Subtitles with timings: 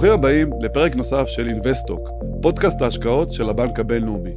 [0.00, 2.08] ברוכים הבאים לפרק נוסף של אינבסטוק,
[2.42, 4.30] פודקאסט ההשקעות של הבנק הבינלאומי.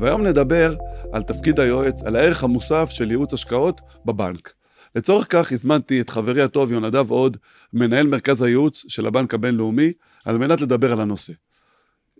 [0.00, 0.76] והיום נדבר
[1.12, 4.54] על תפקיד היועץ, על הערך המוסף של ייעוץ השקעות בבנק.
[4.94, 7.36] לצורך כך הזמנתי את חברי הטוב יונדב עוד,
[7.72, 9.92] מנהל מרכז הייעוץ של הבנק הבינלאומי,
[10.24, 11.32] על מנת לדבר על הנושא.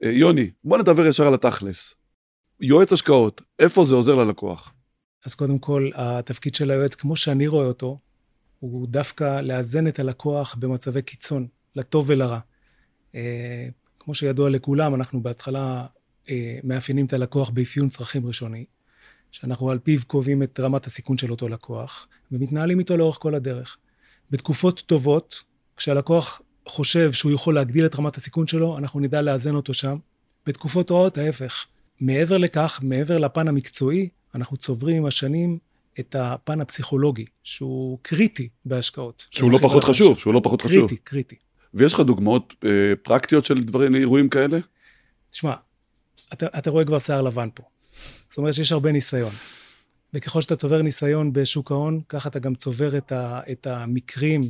[0.04, 1.94] אה, יוני, בוא נדבר ישר על התכלס.
[2.60, 4.72] יועץ השקעות, איפה זה עוזר ללקוח?
[5.26, 7.98] אז קודם כל, התפקיד של היועץ, כמו שאני רואה אותו,
[8.58, 12.38] הוא דווקא לאזן את הלקוח במצבי קיצון, לטוב ולרע.
[13.14, 15.86] אה, כמו שידוע לכולם, אנחנו בהתחלה
[16.28, 18.64] אה, מאפיינים את הלקוח באפיון צרכים ראשוני,
[19.30, 23.76] שאנחנו על פיו קובעים את רמת הסיכון של אותו לקוח, ומתנהלים איתו לאורך כל הדרך.
[24.30, 25.42] בתקופות טובות,
[25.76, 29.96] כשהלקוח חושב שהוא יכול להגדיל את רמת הסיכון שלו, אנחנו נדע לאזן אותו שם.
[30.46, 31.66] בתקופות רעות, ההפך.
[32.00, 35.58] מעבר לכך, מעבר לפן המקצועי, אנחנו צוברים עם השנים
[36.00, 39.26] את הפן הפסיכולוגי, שהוא קריטי בהשקעות.
[39.30, 40.88] שהוא לא פחות חשוב, שהוא לא פחות חשוב.
[40.88, 41.36] קריטי, קריטי.
[41.74, 42.70] ויש לך דוגמאות אה,
[43.02, 44.58] פרקטיות של דברים, אירועים כאלה?
[45.30, 45.54] תשמע,
[46.32, 47.62] אתה, אתה רואה כבר שיער לבן פה.
[48.28, 49.32] זאת אומרת שיש הרבה ניסיון.
[50.14, 54.42] וככל שאתה צובר ניסיון בשוק ההון, ככה אתה גם צובר את, ה, את המקרים,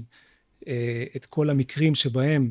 [0.68, 2.50] אה, את כל המקרים שבהם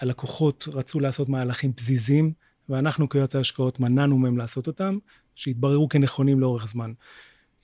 [0.00, 2.32] הלקוחות רצו לעשות מהלכים פזיזים,
[2.68, 4.98] ואנחנו כיועצי השקעות מנענו מהם לעשות אותם,
[5.34, 6.92] שהתבררו כנכונים לאורך זמן.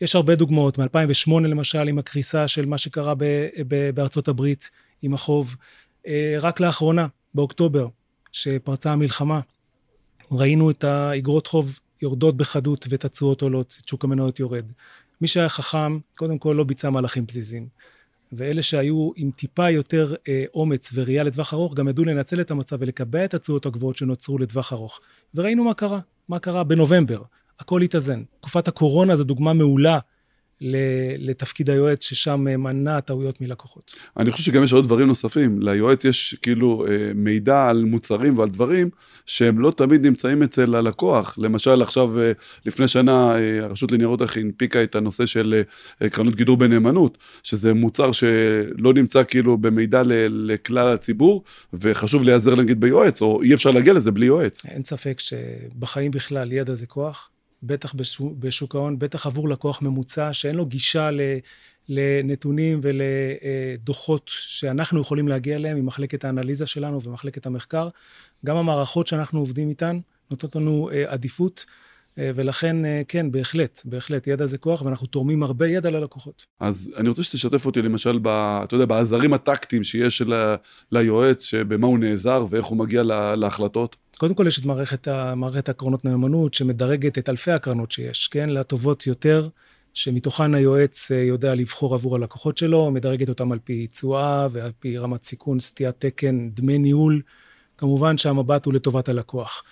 [0.01, 4.71] יש הרבה דוגמאות, מ-2008 למשל, עם הקריסה של מה שקרה ב- ב- בארצות הברית,
[5.03, 5.57] עם החוב.
[6.07, 7.89] אה, רק לאחרונה, באוקטובר,
[8.33, 9.41] שפרצה המלחמה,
[10.33, 14.65] ראינו את האגרות חוב יורדות בחדות ואת התשואות עולות, את שוק המניות יורד.
[15.21, 17.69] מי שהיה חכם, קודם כל לא ביצע מהלכים פזיזים.
[18.33, 22.77] ואלה שהיו עם טיפה יותר אה, אומץ וראייה לטווח ארוך, גם ידעו לנצל את המצב
[22.81, 25.01] ולקבע את התשואות הגבוהות שנוצרו לטווח ארוך.
[25.35, 27.23] וראינו מה קרה, מה קרה בנובמבר.
[27.61, 28.23] הכל התאזן.
[28.41, 29.99] תקופת הקורונה זו דוגמה מעולה
[31.19, 33.95] לתפקיד היועץ, ששם מנע טעויות מלקוחות.
[34.17, 35.63] אני חושב שגם יש עוד דברים נוספים.
[35.63, 38.91] ליועץ יש כאילו אה, מידע על מוצרים ועל דברים
[39.27, 41.35] שהם לא תמיד נמצאים אצל הלקוח.
[41.39, 42.33] למשל, עכשיו, אה,
[42.67, 45.63] לפני שנה, אה, הרשות לניירות ערך הנפיקה את הנושא של
[46.11, 53.23] קרנות גידור בנאמנות, שזה מוצר שלא נמצא כאילו במידע לכלל הציבור, וחשוב להיעזר נגיד ביועץ,
[53.23, 54.67] או אי אפשר להגיע לזה בלי יועץ.
[54.67, 57.31] אין ספק שבחיים בכלל ידע זה כוח.
[57.63, 57.95] בטח
[58.39, 61.09] בשוק ההון, בטח עבור לקוח ממוצע שאין לו גישה
[61.89, 67.89] לנתונים ולדוחות שאנחנו יכולים להגיע אליהם ממחלקת האנליזה שלנו ומחלקת המחקר.
[68.45, 69.99] גם המערכות שאנחנו עובדים איתן
[70.31, 71.65] נותנות לנו אה, עדיפות.
[72.19, 76.47] אה, ולכן, אה, כן, בהחלט, בהחלט, ידע זה כוח, ואנחנו תורמים הרבה ידע ללקוחות.
[76.61, 78.29] אז אני רוצה שתשתף אותי למשל, ב,
[78.65, 80.55] אתה יודע, בעזרים הטקטיים שיש ל,
[80.93, 83.97] ליועץ, שבמה הוא נעזר ואיך הוא מגיע לה, להחלטות.
[84.19, 88.51] קודם כל יש את מערכת, מערכת הקרנות נאמנות שמדרגת את אלפי הקרנות שיש, כן?
[88.51, 89.49] לטובות יותר,
[89.95, 94.99] שמתוכן היועץ אה, יודע לבחור עבור הלקוחות שלו, מדרגת אותם על פי תשואה ועל פי
[94.99, 97.23] רמת סיכון, סטיית תקן, דמי ניהול.
[97.79, 99.63] כמובן שהמבט הוא לטובת הלקוח.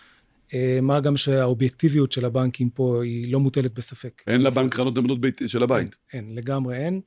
[0.54, 4.22] אה, מה גם שהאובייקטיביות של הבנקים פה היא לא מוטלת בספק.
[4.26, 5.96] אין לבנק קרנות נאמנות של הבית.
[6.12, 7.00] אין, אין, לגמרי אין.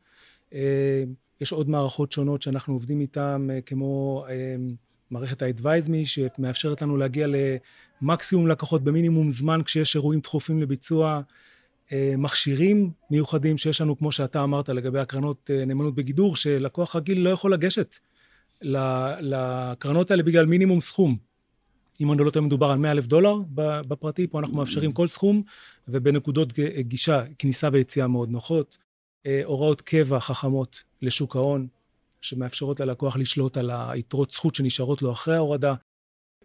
[0.53, 1.03] אה,
[1.41, 4.25] יש עוד מערכות שונות שאנחנו עובדים איתן, כמו
[5.11, 7.27] מערכת ה-advise שמאפשרת לנו להגיע
[8.01, 11.21] למקסימום לקוחות במינימום זמן כשיש אירועים דחופים לביצוע.
[11.91, 17.21] אה, מכשירים מיוחדים שיש לנו, כמו שאתה אמרת, לגבי הקרנות אה, נאמנות בגידור, שלקוח רגיל
[17.21, 17.97] לא יכול לגשת
[18.61, 21.17] לקרנות האלה בגלל מינימום סכום.
[22.01, 23.35] אם אני לא טועה מדובר על 100 אלף דולר
[23.87, 25.41] בפרטי, פה אנחנו מאפשרים כל סכום,
[25.87, 28.77] ובנקודות גישה, כניסה ויציאה מאוד נוחות.
[29.25, 31.67] אה, הוראות קבע חכמות לשוק ההון,
[32.27, 35.73] שמאפשרות ללקוח לשלוט על היתרות זכות שנשארות לו אחרי ההורדה.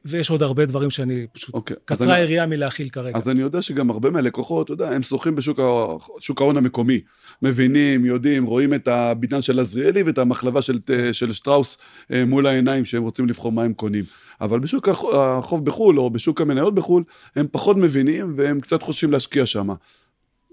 [0.04, 3.19] ויש עוד הרבה דברים שאני פשוט, okay, אוקיי, קצרה היריעה מלהכיל כרגע.
[3.19, 7.00] אז אני יודע שגם הרבה מהלקוחות, אתה יודע, הם שוחים בשוק ההון המקומי.
[7.43, 10.78] מבינים, יודעים, רואים את הבניין של עזריאלי ואת המחלבה של,
[11.12, 11.78] של שטראוס
[12.12, 14.04] אה, מול העיניים שהם רוצים לבחור מה הם קונים.
[14.41, 17.04] אבל בשוק החוב בחו"ל, או בשוק המניות בחו"ל,
[17.37, 19.69] הם פחות מבינים והם קצת חושבים להשקיע שם.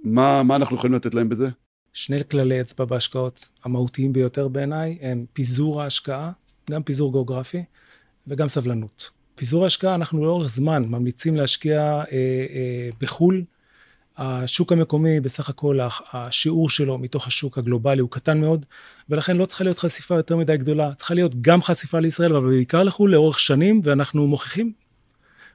[0.03, 1.49] מה, מה אנחנו יכולים לתת להם בזה?
[1.93, 6.31] שני כללי אצבע בהשקעות המהותיים ביותר בעיניי הם פיזור ההשקעה,
[6.71, 7.63] גם פיזור גיאוגרפי
[8.27, 9.09] וגם סבלנות.
[9.35, 13.43] פיזור ההשקעה, אנחנו לאורך זמן ממליצים להשקיע אה, אה, בחו"ל.
[14.21, 15.79] השוק המקומי, בסך הכל
[16.13, 18.65] השיעור שלו מתוך השוק הגלובלי הוא קטן מאוד,
[19.09, 20.93] ולכן לא צריכה להיות חשיפה יותר מדי גדולה.
[20.93, 24.73] צריכה להיות גם חשיפה לישראל, אבל בעיקר לחו"ל לאורך שנים, ואנחנו מוכיחים,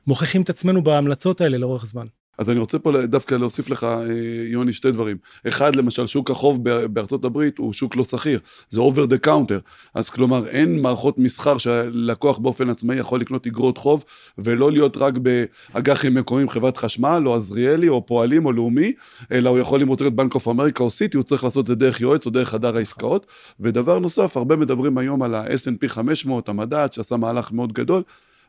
[0.06, 2.06] מוכיחים את עצמנו בהמלצות האלה לאורך זמן.
[2.38, 4.04] אז אני רוצה פה דווקא להוסיף לך, אה,
[4.46, 5.16] יוני, שתי דברים.
[5.48, 8.40] אחד, למשל, שוק החוב בארצות הברית הוא שוק לא שכיר,
[8.70, 9.60] זה over the counter.
[9.94, 14.04] אז כלומר, אין מערכות מסחר שהלקוח באופן עצמאי יכול לקנות אגרות חוב,
[14.38, 18.92] ולא להיות רק באג"חים מקומיים, חברת חשמל, או עזריאלי, או פועלים, או לאומי,
[19.32, 21.74] אלא הוא יכול, רוצה להיות בנק אוף אמריקה או סיטי, הוא צריך לעשות את זה
[21.74, 23.26] דרך יועץ או דרך חדר העסקאות.
[23.60, 28.02] ודבר נוסף, הרבה מדברים היום על ה-S&P 500, המדד, שעשה מהלך מאוד גדול.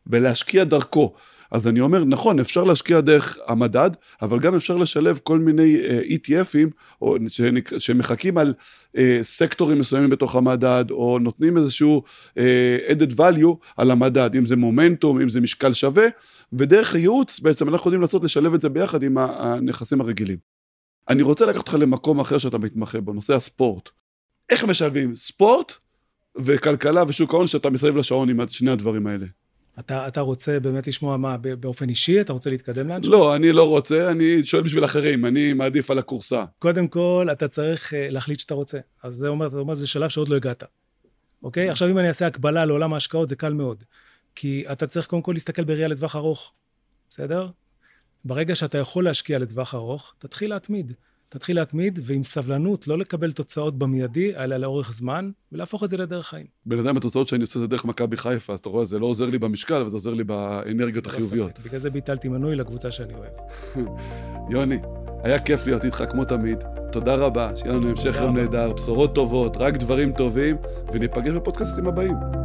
[0.07, 1.13] ולהשקיע דרכו.
[1.51, 3.89] אז אני אומר, נכון, אפשר להשקיע דרך המדד,
[4.21, 6.69] אבל גם אפשר לשלב כל מיני uh, ETFים
[7.01, 8.53] או, שנק, שמחכים על
[8.97, 12.33] uh, סקטורים מסוימים בתוך המדד, או נותנים איזשהו uh,
[12.91, 16.05] added value על המדד, אם זה מומנטום, אם זה משקל שווה,
[16.53, 20.37] ודרך הייעוץ בעצם אנחנו יודעים לעשות, לשלב את זה ביחד עם הנכסים הרגילים.
[21.09, 23.89] אני רוצה לקחת אותך למקום אחר שאתה מתמחה בו, נושא הספורט.
[24.49, 25.73] איך משלבים ספורט
[26.37, 29.25] וכלכלה ושוק ההון שאתה מסביב לשעון עם שני הדברים האלה?
[29.79, 32.21] אתה, אתה רוצה באמת לשמוע מה, באופן אישי?
[32.21, 33.01] אתה רוצה להתקדם לאן?
[33.03, 36.45] לא, אני לא רוצה, אני שואל בשביל אחרים, אני מעדיף על הכורסה.
[36.59, 38.79] קודם כל, אתה צריך uh, להחליט שאתה רוצה.
[39.03, 40.63] אז זה אומר, אתה אומר, זה שלב שעוד לא הגעת.
[41.43, 41.69] אוקיי?
[41.69, 43.83] עכשיו, אם אני אעשה הקבלה לעולם ההשקעות, זה קל מאוד.
[44.35, 46.51] כי אתה צריך קודם כל להסתכל בראייה לטווח ארוך,
[47.09, 47.47] בסדר?
[48.25, 50.93] ברגע שאתה יכול להשקיע לטווח ארוך, תתחיל להתמיד.
[51.29, 56.27] תתחיל להתמיד, ועם סבלנות, לא לקבל תוצאות במיידי, אלא לאורך זמן, ולהפוך את זה לדרך
[56.27, 56.45] חיים.
[56.65, 59.39] בינתיים התוצאות שאני עושה זה דרך מכבי חיפה, אז אתה רואה, זה לא עוזר לי
[59.39, 61.51] במשקל, אבל זה עוזר לי באנרגיות החיוביות.
[61.51, 61.65] ספק.
[61.65, 63.33] בגלל זה ביטלתי מנוי לקבוצה שאני אוהב.
[64.51, 64.77] יוני,
[65.23, 66.63] היה כיף להיות איתך כמו תמיד.
[66.91, 70.55] תודה רבה, שיהיה לנו המשך יום נהדר, בשורות טובות, רק דברים טובים,
[70.93, 72.44] וניפגש בפודקאסטים הבאים.